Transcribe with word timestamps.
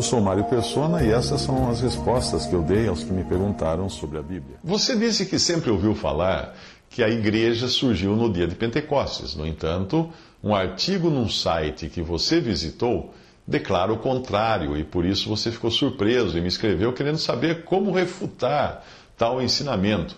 Eu 0.00 0.02
sou 0.02 0.18
Mário 0.18 0.44
Persona 0.44 1.02
e 1.02 1.10
essas 1.10 1.42
são 1.42 1.68
as 1.68 1.82
respostas 1.82 2.46
que 2.46 2.54
eu 2.54 2.62
dei 2.62 2.88
aos 2.88 3.04
que 3.04 3.12
me 3.12 3.22
perguntaram 3.22 3.86
sobre 3.90 4.16
a 4.16 4.22
Bíblia. 4.22 4.56
Você 4.64 4.96
disse 4.96 5.26
que 5.26 5.38
sempre 5.38 5.70
ouviu 5.70 5.94
falar 5.94 6.56
que 6.88 7.02
a 7.02 7.10
igreja 7.10 7.68
surgiu 7.68 8.16
no 8.16 8.32
dia 8.32 8.46
de 8.46 8.54
Pentecostes. 8.54 9.36
No 9.36 9.46
entanto, 9.46 10.10
um 10.42 10.54
artigo 10.54 11.10
num 11.10 11.28
site 11.28 11.90
que 11.90 12.00
você 12.00 12.40
visitou 12.40 13.12
declara 13.46 13.92
o 13.92 13.98
contrário 13.98 14.74
e 14.74 14.84
por 14.84 15.04
isso 15.04 15.28
você 15.28 15.50
ficou 15.50 15.70
surpreso 15.70 16.38
e 16.38 16.40
me 16.40 16.48
escreveu 16.48 16.94
querendo 16.94 17.18
saber 17.18 17.64
como 17.64 17.92
refutar 17.92 18.82
tal 19.18 19.42
ensinamento. 19.42 20.16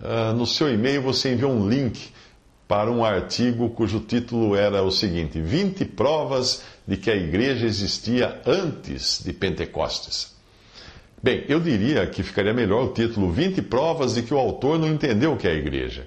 Uh, 0.00 0.32
no 0.32 0.46
seu 0.46 0.72
e-mail 0.72 1.02
você 1.02 1.34
enviou 1.34 1.52
um 1.52 1.68
link 1.68 2.14
para 2.68 2.92
um 2.92 3.02
artigo 3.02 3.70
cujo 3.70 4.00
título 4.00 4.54
era 4.54 4.82
o 4.82 4.90
seguinte: 4.90 5.40
20 5.40 5.86
provas 5.86 6.62
de 6.86 6.98
que 6.98 7.10
a 7.10 7.16
igreja 7.16 7.66
existia 7.66 8.40
antes 8.46 9.22
de 9.24 9.32
Pentecostes. 9.32 10.36
Bem, 11.20 11.44
eu 11.48 11.58
diria 11.58 12.06
que 12.06 12.22
ficaria 12.22 12.52
melhor 12.52 12.84
o 12.84 12.92
título 12.92 13.32
20 13.32 13.62
provas 13.62 14.14
de 14.14 14.22
que 14.22 14.32
o 14.32 14.38
autor 14.38 14.78
não 14.78 14.86
entendeu 14.86 15.32
o 15.32 15.36
que 15.36 15.48
é 15.48 15.50
a 15.50 15.54
igreja. 15.54 16.06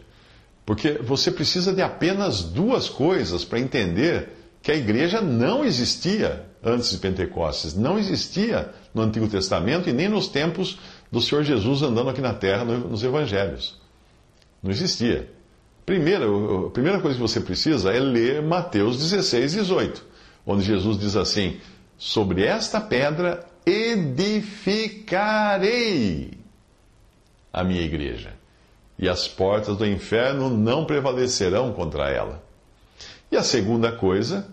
Porque 0.65 0.93
você 0.93 1.31
precisa 1.31 1.73
de 1.73 1.81
apenas 1.81 2.43
duas 2.43 2.87
coisas 2.87 3.43
para 3.43 3.59
entender 3.59 4.29
que 4.61 4.71
a 4.71 4.75
igreja 4.75 5.19
não 5.19 5.65
existia 5.65 6.45
antes 6.63 6.91
de 6.91 6.97
Pentecostes, 6.97 7.73
não 7.73 7.97
existia 7.97 8.71
no 8.93 9.01
Antigo 9.01 9.27
Testamento 9.27 9.89
e 9.89 9.93
nem 9.93 10.07
nos 10.07 10.27
tempos 10.27 10.77
do 11.11 11.19
Senhor 11.19 11.43
Jesus 11.43 11.81
andando 11.81 12.11
aqui 12.11 12.21
na 12.21 12.33
terra 12.33 12.63
nos 12.63 13.03
evangelhos. 13.03 13.81
Não 14.61 14.69
existia. 14.69 15.27
Primeiro, 15.85 16.67
a 16.67 16.71
primeira 16.71 16.99
coisa 16.99 17.15
que 17.15 17.21
você 17.21 17.39
precisa 17.39 17.91
é 17.91 17.99
ler 17.99 18.41
Mateus 18.41 18.97
16, 18.97 19.53
18, 19.53 20.05
onde 20.45 20.63
Jesus 20.63 20.99
diz 20.99 21.15
assim: 21.15 21.59
Sobre 21.97 22.43
esta 22.43 22.79
pedra 22.79 23.43
edificarei 23.65 26.31
a 27.51 27.63
minha 27.63 27.81
igreja, 27.81 28.33
e 28.97 29.09
as 29.09 29.27
portas 29.27 29.75
do 29.77 29.85
inferno 29.85 30.49
não 30.49 30.85
prevalecerão 30.85 31.73
contra 31.73 32.09
ela. 32.09 32.41
E 33.31 33.37
a 33.37 33.43
segunda 33.43 33.91
coisa 33.91 34.47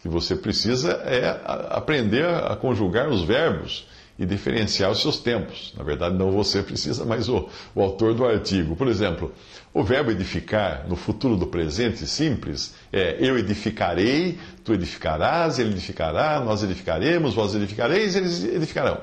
que 0.00 0.08
você 0.08 0.36
precisa 0.36 0.92
é 1.04 1.28
aprender 1.70 2.24
a 2.24 2.56
conjugar 2.56 3.08
os 3.08 3.22
verbos 3.22 3.86
e 4.20 4.26
diferenciar 4.26 4.90
os 4.90 5.00
seus 5.00 5.18
tempos. 5.18 5.72
Na 5.74 5.82
verdade, 5.82 6.14
não 6.14 6.30
você 6.30 6.62
precisa, 6.62 7.06
mas 7.06 7.26
o, 7.26 7.48
o 7.74 7.80
autor 7.80 8.12
do 8.12 8.26
artigo. 8.26 8.76
Por 8.76 8.86
exemplo, 8.86 9.32
o 9.72 9.82
verbo 9.82 10.10
edificar 10.10 10.86
no 10.86 10.94
futuro 10.94 11.38
do 11.38 11.46
presente 11.46 12.06
simples 12.06 12.74
é 12.92 13.16
eu 13.18 13.38
edificarei, 13.38 14.38
tu 14.62 14.74
edificarás, 14.74 15.58
ele 15.58 15.70
edificará, 15.70 16.38
nós 16.38 16.62
edificaremos, 16.62 17.32
vós 17.32 17.54
edificareis, 17.54 18.14
eles 18.14 18.44
edificarão. 18.44 19.00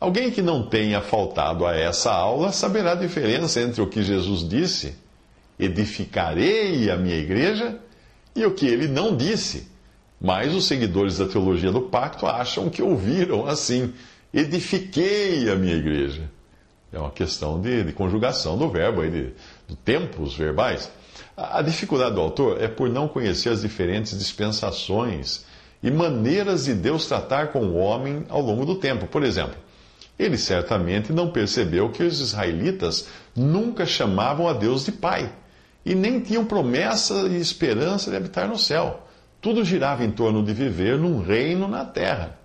Alguém 0.00 0.30
que 0.30 0.40
não 0.40 0.66
tenha 0.66 1.02
faltado 1.02 1.66
a 1.66 1.76
essa 1.76 2.10
aula 2.10 2.50
saberá 2.50 2.92
a 2.92 2.94
diferença 2.94 3.60
entre 3.60 3.82
o 3.82 3.86
que 3.86 4.02
Jesus 4.02 4.48
disse, 4.48 4.94
edificarei 5.60 6.90
a 6.90 6.96
minha 6.96 7.16
igreja, 7.16 7.78
e 8.34 8.46
o 8.46 8.54
que 8.54 8.66
ele 8.66 8.88
não 8.88 9.14
disse 9.14 9.66
mas 10.20 10.54
os 10.54 10.66
seguidores 10.66 11.18
da 11.18 11.26
teologia 11.26 11.70
do 11.70 11.82
pacto 11.82 12.26
acham 12.26 12.68
que 12.68 12.82
ouviram 12.82 13.46
assim: 13.46 13.92
edifiquei 14.32 15.50
a 15.50 15.54
minha 15.54 15.76
igreja. 15.76 16.30
É 16.92 16.98
uma 16.98 17.10
questão 17.10 17.60
de, 17.60 17.84
de 17.84 17.92
conjugação 17.92 18.56
do 18.56 18.68
verbo, 18.68 19.02
de, 19.02 19.32
de 19.66 19.76
tempos 19.84 20.34
verbais. 20.34 20.90
A, 21.36 21.58
a 21.58 21.62
dificuldade 21.62 22.14
do 22.14 22.20
autor 22.20 22.62
é 22.62 22.66
por 22.66 22.88
não 22.88 23.06
conhecer 23.06 23.50
as 23.50 23.60
diferentes 23.60 24.18
dispensações 24.18 25.44
e 25.82 25.90
maneiras 25.90 26.64
de 26.64 26.74
Deus 26.74 27.06
tratar 27.06 27.48
com 27.48 27.66
o 27.66 27.76
homem 27.76 28.24
ao 28.28 28.40
longo 28.40 28.64
do 28.64 28.76
tempo. 28.76 29.06
Por 29.06 29.22
exemplo, 29.22 29.56
ele 30.18 30.36
certamente 30.36 31.12
não 31.12 31.30
percebeu 31.30 31.90
que 31.90 32.02
os 32.02 32.20
israelitas 32.20 33.06
nunca 33.36 33.86
chamavam 33.86 34.48
a 34.48 34.52
Deus 34.52 34.84
de 34.84 34.92
Pai 34.92 35.32
e 35.84 35.94
nem 35.94 36.20
tinham 36.20 36.44
promessa 36.44 37.14
e 37.28 37.40
esperança 37.40 38.10
de 38.10 38.16
habitar 38.16 38.48
no 38.48 38.58
céu. 38.58 39.07
Tudo 39.40 39.64
girava 39.64 40.04
em 40.04 40.10
torno 40.10 40.42
de 40.42 40.52
viver 40.52 40.98
num 40.98 41.22
reino 41.22 41.68
na 41.68 41.84
terra. 41.84 42.38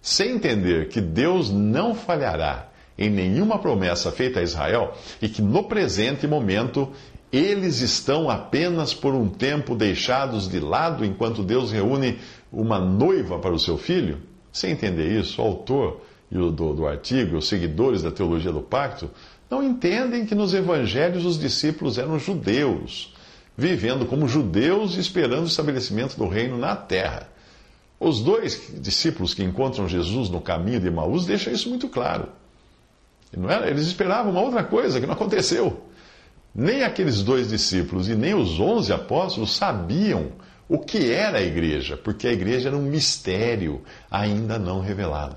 Sem 0.00 0.32
entender 0.32 0.88
que 0.88 1.00
Deus 1.00 1.50
não 1.50 1.94
falhará 1.94 2.68
em 2.96 3.10
nenhuma 3.10 3.58
promessa 3.58 4.12
feita 4.12 4.40
a 4.40 4.42
Israel 4.42 4.94
e 5.20 5.28
que 5.28 5.42
no 5.42 5.64
presente 5.64 6.26
momento 6.26 6.90
eles 7.32 7.80
estão 7.80 8.30
apenas 8.30 8.94
por 8.94 9.14
um 9.14 9.28
tempo 9.28 9.74
deixados 9.74 10.48
de 10.48 10.60
lado 10.60 11.04
enquanto 11.04 11.42
Deus 11.42 11.72
reúne 11.72 12.18
uma 12.52 12.78
noiva 12.78 13.38
para 13.38 13.52
o 13.52 13.58
seu 13.58 13.76
filho, 13.76 14.20
sem 14.52 14.70
entender 14.70 15.20
isso, 15.20 15.42
o 15.42 15.44
autor 15.44 16.00
do, 16.30 16.50
do 16.50 16.86
artigo, 16.86 17.36
os 17.36 17.48
seguidores 17.48 18.02
da 18.02 18.12
teologia 18.12 18.52
do 18.52 18.62
pacto, 18.62 19.10
não 19.50 19.62
entendem 19.62 20.24
que 20.24 20.34
nos 20.34 20.54
evangelhos 20.54 21.26
os 21.26 21.38
discípulos 21.38 21.98
eram 21.98 22.18
judeus 22.18 23.12
vivendo 23.56 24.06
como 24.06 24.28
judeus 24.28 24.96
e 24.96 25.00
esperando 25.00 25.44
o 25.44 25.48
estabelecimento 25.48 26.16
do 26.16 26.28
reino 26.28 26.58
na 26.58 26.76
terra. 26.76 27.28
Os 27.98 28.20
dois 28.20 28.70
discípulos 28.74 29.32
que 29.32 29.42
encontram 29.42 29.88
Jesus 29.88 30.28
no 30.28 30.40
caminho 30.40 30.80
de 30.80 30.88
Emaús 30.88 31.24
deixam 31.24 31.52
isso 31.52 31.68
muito 31.70 31.88
claro. 31.88 32.28
Era? 33.48 33.70
Eles 33.70 33.86
esperavam 33.86 34.32
uma 34.32 34.42
outra 34.42 34.62
coisa 34.62 35.00
que 35.00 35.06
não 35.06 35.14
aconteceu. 35.14 35.82
Nem 36.54 36.82
aqueles 36.82 37.22
dois 37.22 37.48
discípulos 37.48 38.08
e 38.08 38.14
nem 38.14 38.34
os 38.34 38.60
onze 38.60 38.92
apóstolos 38.92 39.56
sabiam 39.56 40.32
o 40.68 40.78
que 40.78 41.10
era 41.10 41.38
a 41.38 41.42
igreja, 41.42 41.96
porque 41.96 42.26
a 42.26 42.32
igreja 42.32 42.68
era 42.68 42.76
um 42.76 42.82
mistério 42.82 43.82
ainda 44.10 44.58
não 44.58 44.80
revelado. 44.80 45.36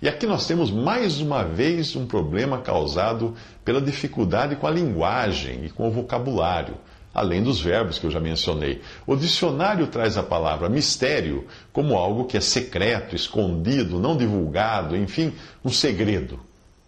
E 0.00 0.08
aqui 0.08 0.26
nós 0.26 0.46
temos 0.46 0.70
mais 0.70 1.20
uma 1.20 1.42
vez 1.42 1.96
um 1.96 2.06
problema 2.06 2.58
causado 2.58 3.34
pela 3.64 3.80
dificuldade 3.80 4.56
com 4.56 4.66
a 4.66 4.70
linguagem 4.70 5.64
e 5.64 5.70
com 5.70 5.88
o 5.88 5.90
vocabulário 5.90 6.76
além 7.16 7.42
dos 7.42 7.58
verbos 7.58 7.98
que 7.98 8.04
eu 8.04 8.10
já 8.10 8.20
mencionei. 8.20 8.82
O 9.06 9.16
dicionário 9.16 9.86
traz 9.86 10.18
a 10.18 10.22
palavra 10.22 10.68
mistério 10.68 11.46
como 11.72 11.96
algo 11.96 12.26
que 12.26 12.36
é 12.36 12.40
secreto, 12.40 13.16
escondido, 13.16 13.98
não 13.98 14.18
divulgado, 14.18 14.94
enfim, 14.94 15.32
um 15.64 15.70
segredo. 15.70 16.38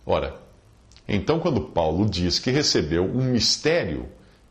Ora, 0.04 0.36
então 1.08 1.40
quando 1.40 1.62
Paulo 1.62 2.04
diz 2.04 2.38
que 2.38 2.50
recebeu 2.50 3.04
um 3.04 3.24
mistério, 3.24 4.06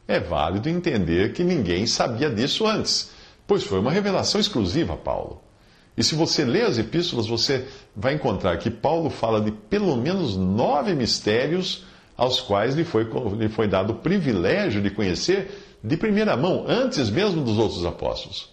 é 0.08 0.20
válido 0.20 0.68
entender 0.68 1.34
que 1.34 1.44
ninguém 1.44 1.86
sabia 1.86 2.32
disso 2.32 2.66
antes, 2.66 3.12
pois 3.46 3.64
foi 3.64 3.80
uma 3.80 3.92
revelação 3.92 4.42
exclusiva 4.42 4.96
a 4.96 4.98
Paulo. 4.98 5.44
E 5.96 6.04
se 6.04 6.16
você 6.16 6.44
lê 6.44 6.64
as 6.64 6.80
epístolas, 6.80 7.28
você 7.28 7.68
vai 7.96 8.16
encontrar 8.16 8.58
que 8.58 8.72
Paulo 8.72 9.12
fala 9.12 9.40
de 9.40 9.52
pelo 9.52 9.96
menos 9.96 10.36
nove 10.36 10.96
mistérios 10.96 11.86
aos 12.18 12.42
quais 12.42 12.74
lhe 12.74 12.84
foi, 12.84 13.08
lhe 13.38 13.48
foi 13.48 13.68
dado 13.68 13.92
o 13.92 13.98
privilégio 13.98 14.82
de 14.82 14.90
conhecer 14.90 15.67
de 15.84 15.98
primeira 15.98 16.36
mão, 16.36 16.66
antes 16.68 17.10
mesmo 17.10 17.44
dos 17.44 17.58
outros 17.58 17.86
apóstolos. 17.86 18.50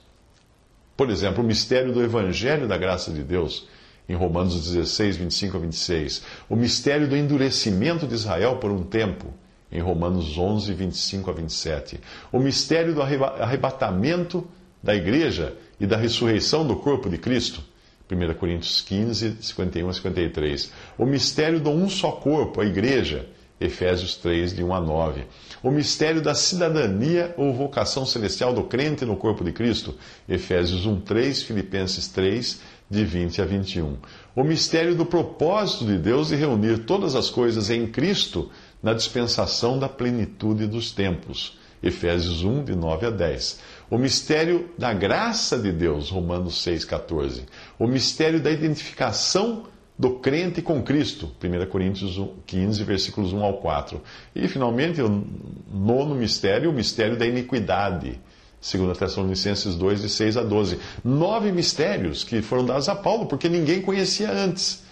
Por 0.97 1.11
exemplo, 1.11 1.43
o 1.43 1.47
mistério 1.47 1.93
do 1.93 2.03
Evangelho 2.03 2.69
da 2.69 2.77
graça 2.77 3.11
de 3.11 3.23
Deus, 3.23 3.67
em 4.09 4.15
Romanos 4.15 4.55
16, 4.71 5.17
25 5.17 5.57
a 5.57 5.61
26. 5.61 6.23
O 6.49 6.57
mistério 6.57 7.09
do 7.09 7.17
endurecimento 7.17 8.07
de 8.07 8.15
Israel 8.15 8.57
por 8.57 8.71
um 8.71 8.83
tempo, 8.83 9.33
em 9.73 9.81
Romanos 9.81 10.39
11, 10.39 10.73
25 10.73 11.31
a 11.31 11.35
27. 11.35 12.01
O 12.31 12.39
mistério 12.39 12.95
do 12.95 13.03
arrebatamento 13.03 14.47
da 14.83 14.95
igreja 14.95 15.57
e 15.81 15.87
da 15.87 15.97
ressurreição 15.97 16.67
do 16.67 16.77
corpo 16.77 17.09
de 17.09 17.19
Cristo, 17.19 17.63
1 18.11 18.35
Coríntios 18.35 18.83
15, 18.83 19.39
51 19.41 19.89
a 19.89 19.93
53. 19.93 20.73
O 20.99 21.07
mistério 21.07 21.59
do 21.59 21.71
um 21.71 21.89
só 21.89 22.13
corpo, 22.13 22.61
a 22.61 22.67
igreja, 22.67 23.27
Efésios 23.61 24.17
3, 24.17 24.55
de 24.55 24.65
1 24.65 24.75
a 24.75 24.81
9. 24.81 25.27
O 25.63 25.71
mistério 25.71 26.21
da 26.21 26.35
cidadania 26.35 27.35
ou 27.37 27.55
vocação 27.55 28.05
celestial 28.05 28.53
do 28.53 28.65
crente 28.65 29.05
no 29.05 29.17
corpo 29.17 29.45
de 29.45 29.53
Cristo. 29.53 29.95
Efésios 30.29 30.87
1, 30.87 31.01
3, 31.01 31.43
Filipenses 31.43 32.09
3, 32.09 32.61
de 32.91 33.05
20 33.05 33.41
a 33.41 33.45
21. 33.45 33.97
O 34.35 34.43
mistério 34.43 34.95
do 34.95 35.07
propósito 35.07 35.87
de 35.87 35.97
Deus 35.97 36.29
de 36.29 36.37
reunir 36.37 36.79
todas 36.79 37.15
as 37.15 37.31
coisas 37.31 37.71
em 37.71 37.87
Cristo 37.87 38.51
na 38.83 38.93
dispensação 38.93 39.79
da 39.79 39.89
plenitude 39.89 40.67
dos 40.67 40.91
tempos. 40.93 41.57
Efésios 41.83 42.43
1, 42.43 42.65
de 42.65 42.75
9 42.75 43.07
a 43.07 43.11
10. 43.11 43.61
O 43.91 43.99
mistério 43.99 44.71
da 44.77 44.93
graça 44.93 45.59
de 45.59 45.71
Deus, 45.71 46.11
Romanos 46.11 46.63
6, 46.63 46.85
14. 46.85 47.45
O 47.79 47.87
mistério 47.87 48.41
da 48.41 48.51
identificação 48.51 49.67
do 49.97 50.11
crente 50.19 50.61
com 50.61 50.83
Cristo, 50.83 51.31
1 51.43 51.67
Coríntios 51.67 52.21
15, 52.47 52.83
versículos 52.83 53.33
1 53.33 53.43
ao 53.45 53.55
4. 53.59 54.03
E, 54.35 54.49
finalmente, 54.49 55.01
o 55.01 55.25
nono 55.73 56.15
mistério, 56.15 56.71
o 56.71 56.73
mistério 56.73 57.17
da 57.17 57.27
iniquidade, 57.27 58.21
2 58.61 58.99
Tessalonicenses 58.99 59.77
2, 59.77 60.03
de 60.03 60.09
6 60.09 60.37
a 60.37 60.43
12. 60.43 60.79
Nove 61.05 61.53
mistérios 61.53 62.25
que 62.25 62.43
foram 62.43 62.65
dados 62.65 62.89
a 62.89 62.97
Paulo, 62.97 63.27
porque 63.27 63.49
ninguém 63.49 63.81
conhecia 63.81 64.33
antes. 64.33 64.83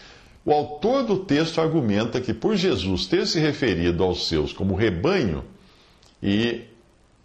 O 0.44 0.52
autor 0.52 1.04
do 1.04 1.18
texto 1.18 1.60
argumenta 1.60 2.20
que, 2.20 2.32
por 2.32 2.54
Jesus 2.54 3.06
ter 3.06 3.26
se 3.26 3.40
referido 3.40 4.04
aos 4.04 4.28
seus 4.28 4.52
como 4.52 4.74
rebanho, 4.74 5.44
e 6.22 6.62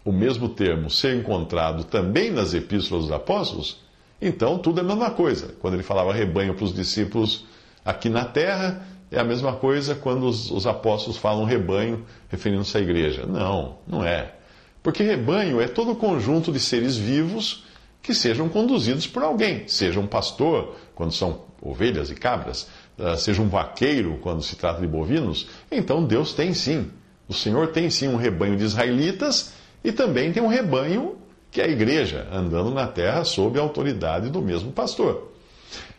o 0.04 0.10
mesmo 0.10 0.48
termo 0.48 0.90
ser 0.90 1.14
encontrado 1.14 1.84
também 1.84 2.30
nas 2.30 2.54
epístolas 2.54 3.04
dos 3.04 3.12
apóstolos, 3.12 3.78
então 4.20 4.58
tudo 4.58 4.80
é 4.80 4.82
a 4.82 4.86
mesma 4.86 5.10
coisa. 5.10 5.54
Quando 5.60 5.74
ele 5.74 5.82
falava 5.84 6.12
rebanho 6.12 6.54
para 6.54 6.64
os 6.64 6.74
discípulos 6.74 7.44
aqui 7.88 8.10
na 8.10 8.26
terra, 8.26 8.86
é 9.10 9.18
a 9.18 9.24
mesma 9.24 9.54
coisa 9.54 9.94
quando 9.94 10.26
os, 10.26 10.50
os 10.50 10.66
apóstolos 10.66 11.16
falam 11.16 11.44
rebanho, 11.44 12.04
referindo-se 12.28 12.76
à 12.76 12.80
igreja. 12.80 13.24
Não, 13.24 13.78
não 13.86 14.04
é. 14.04 14.34
Porque 14.82 15.02
rebanho 15.02 15.58
é 15.58 15.66
todo 15.66 15.92
o 15.92 15.96
conjunto 15.96 16.52
de 16.52 16.60
seres 16.60 16.98
vivos 16.98 17.64
que 18.02 18.14
sejam 18.14 18.46
conduzidos 18.46 19.06
por 19.06 19.22
alguém, 19.22 19.66
seja 19.66 19.98
um 19.98 20.06
pastor, 20.06 20.76
quando 20.94 21.12
são 21.12 21.40
ovelhas 21.62 22.10
e 22.10 22.14
cabras, 22.14 22.68
ah, 22.98 23.16
seja 23.16 23.40
um 23.40 23.48
vaqueiro, 23.48 24.18
quando 24.20 24.42
se 24.42 24.54
trata 24.54 24.82
de 24.82 24.86
bovinos. 24.86 25.48
Então 25.72 26.04
Deus 26.04 26.34
tem 26.34 26.52
sim. 26.52 26.90
O 27.26 27.32
Senhor 27.32 27.68
tem 27.68 27.88
sim 27.88 28.08
um 28.08 28.16
rebanho 28.16 28.56
de 28.56 28.64
israelitas 28.64 29.54
e 29.82 29.92
também 29.92 30.30
tem 30.30 30.42
um 30.42 30.48
rebanho 30.48 31.16
que 31.50 31.62
é 31.62 31.64
a 31.64 31.68
igreja, 31.68 32.28
andando 32.30 32.70
na 32.70 32.86
terra 32.86 33.24
sob 33.24 33.58
a 33.58 33.62
autoridade 33.62 34.28
do 34.28 34.42
mesmo 34.42 34.72
pastor. 34.72 35.27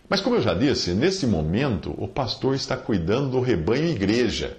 Mas, 0.10 0.22
como 0.22 0.38
eu 0.38 0.42
já 0.42 0.56
disse, 0.56 0.94
nesse 0.94 1.28
momento 1.28 1.94
o 1.96 2.08
pastor 2.08 2.56
está 2.56 2.76
cuidando 2.76 3.30
do 3.30 3.40
rebanho 3.40 3.90
igreja. 3.90 4.58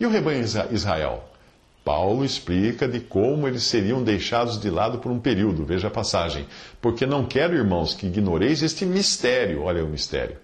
E 0.00 0.04
o 0.04 0.10
rebanho 0.10 0.44
Israel? 0.72 1.22
Paulo 1.84 2.24
explica 2.24 2.88
de 2.88 2.98
como 2.98 3.46
eles 3.46 3.62
seriam 3.62 4.02
deixados 4.02 4.58
de 4.58 4.70
lado 4.70 4.98
por 4.98 5.12
um 5.12 5.20
período, 5.20 5.64
veja 5.64 5.88
a 5.88 5.90
passagem. 5.90 6.46
Porque 6.80 7.06
não 7.06 7.26
quero, 7.26 7.54
irmãos, 7.54 7.94
que 7.94 8.06
ignoreis 8.06 8.62
este 8.62 8.86
mistério, 8.86 9.62
olha 9.62 9.84
o 9.84 9.88
mistério, 9.88 10.36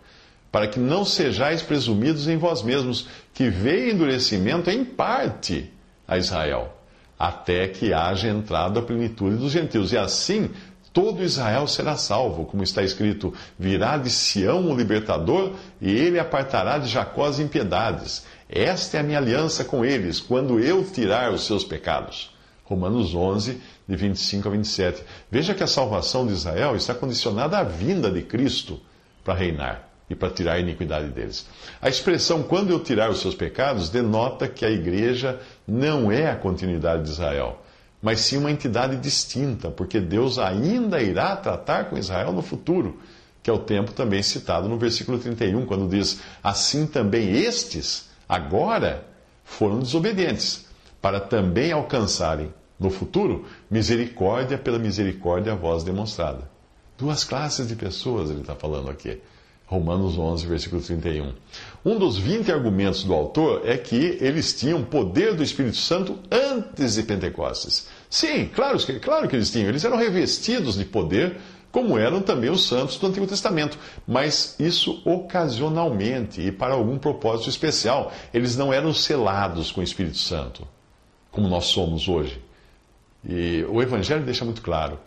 para 0.53 0.69
que 0.69 0.79
não 0.79 1.05
sejais 1.05 1.62
presumidos 1.62 2.29
em 2.29 2.37
vós 2.37 2.62
mesmos, 2.62 3.09
que 3.32 3.49
veio 3.49 3.91
endurecimento 3.91 4.71
em 4.71 4.85
parte 4.85 5.73
a 6.06 6.19
Israel, 6.19 6.77
até 7.19 7.67
que 7.69 7.93
haja 7.93 8.29
entrado 8.29 8.79
a 8.79 8.82
plenitude 8.82 9.37
dos 9.37 9.50
gentios. 9.50 9.93
E 9.93 9.97
assim 9.97 10.50
todo 10.92 11.22
Israel 11.22 11.66
será 11.66 11.96
salvo, 11.96 12.44
como 12.44 12.62
está 12.62 12.82
escrito: 12.82 13.32
virá 13.58 13.96
de 13.96 14.10
Sião 14.10 14.70
o 14.70 14.76
libertador, 14.76 15.52
e 15.81 15.90
ele 15.90 16.19
apartará 16.19 16.78
de 16.78 16.88
Jacó 16.88 17.26
as 17.26 17.38
impiedades. 17.38 18.25
Esta 18.48 18.96
é 18.96 19.00
a 19.00 19.02
minha 19.02 19.19
aliança 19.19 19.64
com 19.64 19.84
eles, 19.84 20.20
quando 20.20 20.58
eu 20.58 20.84
tirar 20.84 21.32
os 21.32 21.46
seus 21.46 21.64
pecados. 21.64 22.34
Romanos 22.64 23.14
11, 23.14 23.60
de 23.88 23.96
25 23.96 24.48
a 24.48 24.50
27. 24.52 25.02
Veja 25.31 25.54
que 25.54 25.62
a 25.62 25.66
salvação 25.66 26.26
de 26.26 26.32
Israel 26.32 26.76
está 26.76 26.94
condicionada 26.94 27.58
à 27.58 27.64
vinda 27.64 28.10
de 28.10 28.22
Cristo 28.22 28.81
para 29.25 29.34
reinar 29.34 29.88
e 30.08 30.14
para 30.14 30.31
tirar 30.31 30.54
a 30.54 30.60
iniquidade 30.60 31.08
deles. 31.08 31.46
A 31.81 31.88
expressão 31.88 32.43
quando 32.43 32.70
eu 32.70 32.81
tirar 32.81 33.10
os 33.10 33.20
seus 33.20 33.34
pecados 33.34 33.88
denota 33.88 34.48
que 34.48 34.64
a 34.64 34.70
igreja 34.70 35.40
não 35.66 36.10
é 36.10 36.31
a 36.31 36.36
continuidade 36.36 37.04
de 37.04 37.10
Israel 37.10 37.59
mas 38.02 38.20
sim 38.20 38.38
uma 38.38 38.50
entidade 38.50 38.97
distinta, 38.97 39.70
porque 39.70 40.00
Deus 40.00 40.38
ainda 40.38 41.02
irá 41.02 41.37
tratar 41.37 41.91
com 41.91 41.99
Israel 41.99 42.32
no 42.32 42.43
futuro, 42.43 42.99
que 43.43 43.50
é 43.50 43.52
o 43.52 43.58
tempo 43.58 43.93
também 43.93 44.23
citado 44.23 44.69
no 44.69 44.79
versículo 44.79 45.19
31, 45.19 45.67
quando 45.67 45.88
diz: 45.88 46.20
Assim 46.43 46.87
também 46.87 47.37
estes, 47.37 48.08
agora, 48.29 49.06
foram 49.44 49.81
desobedientes, 49.81 50.67
para 51.00 51.20
também 51.20 51.73
alcançarem 51.73 52.52
no 52.79 52.91
futuro 52.91 53.44
misericórdia 53.70 54.56
pela 54.56 54.79
misericórdia 54.79 55.53
a 55.53 55.56
vós 55.56 55.85
demonstrada. 55.85 56.50
Duas 56.96 57.25
classes 57.25 57.69
de 57.69 57.76
pessoas 57.76 58.31
ele 58.31 58.41
está 58.41 58.55
falando 58.55 58.91
aqui. 58.91 59.20
Romanos 59.70 60.19
11, 60.19 60.49
versículo 60.49 60.82
31. 60.82 61.32
Um 61.84 61.96
dos 61.96 62.19
20 62.19 62.50
argumentos 62.50 63.05
do 63.05 63.14
autor 63.14 63.62
é 63.64 63.78
que 63.78 64.19
eles 64.20 64.52
tinham 64.52 64.82
poder 64.82 65.32
do 65.32 65.44
Espírito 65.44 65.76
Santo 65.76 66.19
antes 66.28 66.96
de 66.96 67.05
Pentecostes. 67.05 67.87
Sim, 68.11 68.50
claro, 68.52 68.78
claro 69.00 69.28
que 69.28 69.37
eles 69.37 69.49
tinham. 69.49 69.69
Eles 69.69 69.84
eram 69.84 69.96
revestidos 69.96 70.76
de 70.76 70.84
poder, 70.84 71.37
como 71.70 71.96
eram 71.96 72.20
também 72.20 72.50
os 72.50 72.67
santos 72.67 72.99
do 72.99 73.06
Antigo 73.06 73.28
Testamento. 73.28 73.78
Mas 74.08 74.56
isso 74.58 75.00
ocasionalmente 75.05 76.40
e 76.40 76.50
para 76.50 76.75
algum 76.75 76.99
propósito 76.99 77.49
especial. 77.49 78.12
Eles 78.34 78.56
não 78.56 78.72
eram 78.72 78.93
selados 78.93 79.70
com 79.70 79.81
o 79.81 79.84
Espírito 79.84 80.19
Santo, 80.19 80.67
como 81.31 81.46
nós 81.46 81.67
somos 81.67 82.08
hoje. 82.08 82.43
E 83.25 83.64
o 83.69 83.81
Evangelho 83.81 84.25
deixa 84.25 84.44
muito 84.44 84.62
claro. 84.62 84.99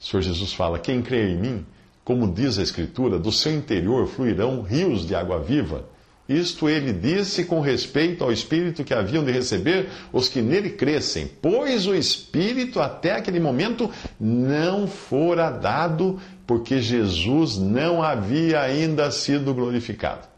O 0.00 0.04
Senhor 0.04 0.22
Jesus 0.22 0.52
fala: 0.52 0.80
Quem 0.80 1.00
crê 1.00 1.30
em 1.30 1.36
mim 1.36 1.66
como 2.04 2.32
diz 2.32 2.58
a 2.58 2.62
Escritura, 2.62 3.18
do 3.18 3.30
seu 3.30 3.52
interior 3.52 4.06
fluirão 4.06 4.62
rios 4.62 5.06
de 5.06 5.14
água 5.14 5.38
viva. 5.38 5.84
Isto 6.28 6.68
ele 6.68 6.92
disse 6.92 7.44
com 7.44 7.60
respeito 7.60 8.22
ao 8.24 8.32
Espírito 8.32 8.84
que 8.84 8.94
haviam 8.94 9.24
de 9.24 9.32
receber 9.32 9.88
os 10.12 10.28
que 10.28 10.40
nele 10.40 10.70
crescem, 10.70 11.30
pois 11.40 11.86
o 11.86 11.94
Espírito 11.94 12.80
até 12.80 13.12
aquele 13.12 13.40
momento 13.40 13.90
não 14.18 14.86
fora 14.86 15.50
dado, 15.50 16.18
porque 16.46 16.80
Jesus 16.80 17.58
não 17.58 18.02
havia 18.02 18.60
ainda 18.60 19.10
sido 19.10 19.52
glorificado. 19.52 20.28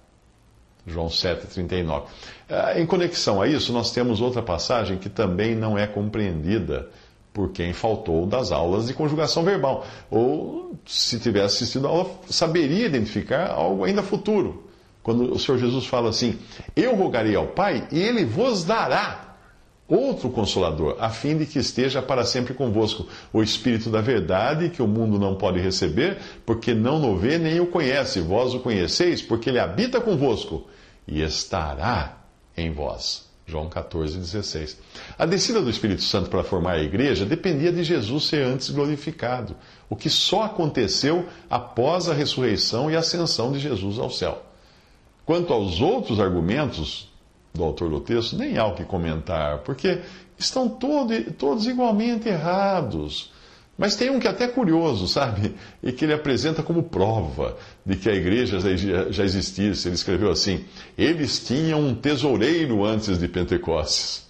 João 0.86 1.06
7,39. 1.06 2.02
Ah, 2.48 2.78
em 2.78 2.84
conexão 2.84 3.40
a 3.40 3.46
isso, 3.46 3.72
nós 3.72 3.90
temos 3.90 4.20
outra 4.20 4.42
passagem 4.42 4.98
que 4.98 5.08
também 5.08 5.54
não 5.54 5.78
é 5.78 5.86
compreendida 5.86 6.88
por 7.34 7.50
quem 7.50 7.72
faltou 7.72 8.24
das 8.24 8.52
aulas 8.52 8.86
de 8.86 8.94
conjugação 8.94 9.42
verbal. 9.42 9.84
Ou, 10.08 10.76
se 10.86 11.18
tivesse 11.18 11.56
assistido 11.56 11.88
a 11.88 11.90
aula, 11.90 12.10
saberia 12.30 12.86
identificar 12.86 13.50
algo 13.50 13.84
ainda 13.84 14.04
futuro. 14.04 14.62
Quando 15.02 15.34
o 15.34 15.38
Senhor 15.38 15.58
Jesus 15.58 15.84
fala 15.84 16.08
assim: 16.08 16.38
Eu 16.76 16.94
rogarei 16.94 17.34
ao 17.34 17.48
Pai 17.48 17.88
e 17.90 17.98
ele 17.98 18.24
vos 18.24 18.64
dará 18.64 19.36
outro 19.86 20.30
consolador, 20.30 20.96
a 20.98 21.10
fim 21.10 21.36
de 21.36 21.44
que 21.44 21.58
esteja 21.58 22.00
para 22.00 22.24
sempre 22.24 22.54
convosco, 22.54 23.06
o 23.32 23.42
Espírito 23.42 23.90
da 23.90 24.00
Verdade, 24.00 24.70
que 24.70 24.80
o 24.80 24.86
mundo 24.86 25.18
não 25.18 25.34
pode 25.34 25.60
receber, 25.60 26.18
porque 26.46 26.72
não 26.72 27.02
o 27.10 27.16
vê 27.16 27.36
nem 27.36 27.60
o 27.60 27.66
conhece. 27.66 28.20
Vós 28.20 28.54
o 28.54 28.60
conheceis, 28.60 29.20
porque 29.20 29.50
ele 29.50 29.58
habita 29.58 30.00
convosco 30.00 30.68
e 31.06 31.20
estará 31.20 32.16
em 32.56 32.70
vós. 32.70 33.23
João 33.46 33.68
14, 33.68 34.16
16. 34.16 34.78
A 35.18 35.26
descida 35.26 35.60
do 35.60 35.68
Espírito 35.68 36.02
Santo 36.02 36.30
para 36.30 36.42
formar 36.42 36.72
a 36.72 36.82
igreja 36.82 37.26
dependia 37.26 37.70
de 37.70 37.84
Jesus 37.84 38.24
ser 38.24 38.44
antes 38.44 38.70
glorificado, 38.70 39.54
o 39.88 39.94
que 39.94 40.08
só 40.08 40.44
aconteceu 40.44 41.28
após 41.50 42.08
a 42.08 42.14
ressurreição 42.14 42.90
e 42.90 42.96
ascensão 42.96 43.52
de 43.52 43.58
Jesus 43.58 43.98
ao 43.98 44.10
céu. 44.10 44.42
Quanto 45.26 45.52
aos 45.52 45.80
outros 45.80 46.20
argumentos 46.20 47.12
do 47.52 47.62
autor 47.62 47.90
do 47.90 48.00
texto, 48.00 48.36
nem 48.36 48.56
há 48.56 48.66
o 48.66 48.74
que 48.74 48.84
comentar, 48.84 49.58
porque 49.58 50.00
estão 50.38 50.68
todo, 50.68 51.14
todos 51.32 51.66
igualmente 51.66 52.28
errados. 52.28 53.30
Mas 53.76 53.96
tem 53.96 54.08
um 54.10 54.20
que 54.20 54.28
é 54.28 54.30
até 54.30 54.46
curioso, 54.46 55.08
sabe? 55.08 55.54
E 55.82 55.90
que 55.90 56.04
ele 56.04 56.12
apresenta 56.12 56.62
como 56.62 56.84
prova 56.84 57.56
de 57.84 57.96
que 57.96 58.08
a 58.08 58.14
igreja 58.14 58.58
já 59.10 59.24
existisse. 59.24 59.88
Ele 59.88 59.96
escreveu 59.96 60.30
assim: 60.30 60.64
Eles 60.96 61.44
tinham 61.44 61.80
um 61.80 61.94
tesoureiro 61.94 62.84
antes 62.84 63.18
de 63.18 63.26
Pentecostes. 63.26 64.24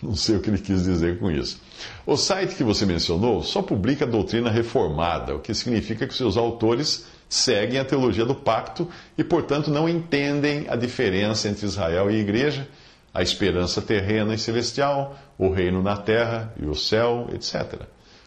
Não 0.00 0.14
sei 0.14 0.36
o 0.36 0.40
que 0.40 0.50
ele 0.50 0.58
quis 0.58 0.84
dizer 0.84 1.18
com 1.18 1.30
isso. 1.30 1.60
O 2.06 2.16
site 2.16 2.54
que 2.54 2.62
você 2.62 2.86
mencionou 2.86 3.42
só 3.42 3.60
publica 3.60 4.06
doutrina 4.06 4.50
reformada, 4.50 5.34
o 5.34 5.40
que 5.40 5.52
significa 5.54 6.06
que 6.06 6.14
seus 6.14 6.36
autores 6.36 7.06
seguem 7.28 7.80
a 7.80 7.84
teologia 7.84 8.24
do 8.24 8.34
pacto 8.34 8.88
e, 9.18 9.24
portanto, 9.24 9.70
não 9.70 9.88
entendem 9.88 10.66
a 10.68 10.76
diferença 10.76 11.48
entre 11.48 11.66
Israel 11.66 12.10
e 12.10 12.16
igreja, 12.16 12.68
a 13.12 13.22
esperança 13.22 13.82
terrena 13.82 14.34
e 14.34 14.38
celestial, 14.38 15.16
o 15.38 15.50
reino 15.50 15.82
na 15.82 15.96
terra 15.96 16.52
e 16.60 16.66
o 16.66 16.74
céu, 16.74 17.28
etc. 17.32 17.82